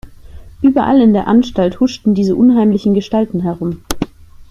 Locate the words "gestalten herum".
2.95-3.83